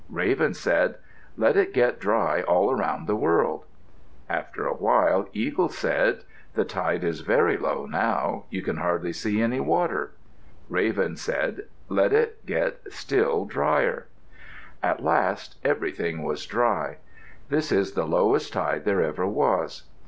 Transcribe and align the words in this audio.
Raven 0.09 0.55
said, 0.55 0.95
"Let 1.37 1.55
it 1.55 1.75
get 1.75 1.99
dry 1.99 2.41
all 2.41 2.71
around 2.71 3.05
the 3.05 3.15
world." 3.15 3.65
After 4.27 4.65
a 4.65 4.73
while, 4.73 5.29
Eagle 5.31 5.69
said, 5.69 6.23
"The 6.55 6.65
tide 6.65 7.03
is 7.03 7.19
very 7.19 7.55
low 7.55 7.85
now. 7.85 8.45
You 8.49 8.63
can 8.63 8.77
hardly 8.77 9.13
see 9.13 9.43
any 9.43 9.59
water." 9.59 10.13
Raven 10.69 11.17
said, 11.17 11.65
"Let 11.87 12.13
it 12.13 12.43
get 12.47 12.81
still 12.91 13.45
drier." 13.45 14.07
At 14.81 15.03
last 15.03 15.59
everything 15.63 16.23
was 16.23 16.47
dry. 16.47 16.97
This 17.49 17.71
is 17.71 17.91
the 17.91 18.05
lowest 18.07 18.51
tide 18.53 18.85
there 18.85 19.03
ever 19.03 19.27
was. 19.27 19.83